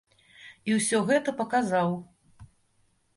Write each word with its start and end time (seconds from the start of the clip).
І 0.69 0.77
ўсё 0.77 1.01
гэта 1.09 1.33
паказаў. 1.41 1.93